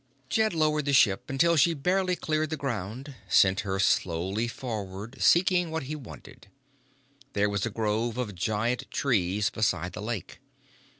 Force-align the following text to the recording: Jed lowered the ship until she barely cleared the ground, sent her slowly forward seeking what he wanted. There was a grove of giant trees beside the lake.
Jed 0.29 0.55
lowered 0.55 0.85
the 0.85 0.93
ship 0.93 1.29
until 1.29 1.55
she 1.55 1.75
barely 1.75 2.15
cleared 2.15 2.49
the 2.49 2.57
ground, 2.57 3.13
sent 3.29 3.59
her 3.59 3.77
slowly 3.77 4.47
forward 4.47 5.17
seeking 5.19 5.69
what 5.69 5.83
he 5.83 5.95
wanted. 5.95 6.47
There 7.33 7.51
was 7.51 7.67
a 7.67 7.69
grove 7.69 8.17
of 8.17 8.33
giant 8.33 8.89
trees 8.89 9.51
beside 9.51 9.93
the 9.93 10.01
lake. 10.01 10.39